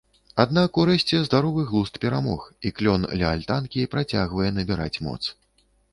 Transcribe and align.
Аднак 0.43 0.77
урэшце 0.83 1.19
здаровы 1.25 1.65
глузд 1.71 2.01
перамог 2.05 2.47
і 2.69 2.71
клён 2.79 3.05
ля 3.19 3.29
альтанкі 3.35 3.87
працягвае 3.93 4.49
набіраць 4.57 4.95
моц. 5.07 5.21